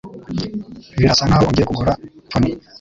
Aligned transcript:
Birasa 0.97 1.23
nkaho 1.27 1.45
ugiye 1.49 1.65
kugura 1.69 1.93
pony. 2.29 2.49